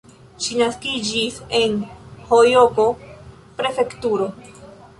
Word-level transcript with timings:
Ŝi 0.43 0.55
naskiĝis 0.61 1.35
en 1.59 1.75
Hjogo-prefektujo. 2.31 4.31